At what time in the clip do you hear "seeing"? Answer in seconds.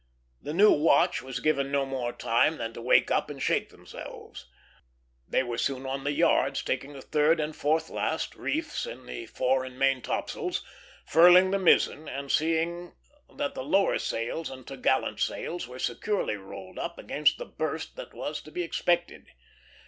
12.31-12.95